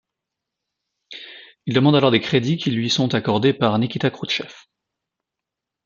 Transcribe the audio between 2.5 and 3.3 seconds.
qui lui sont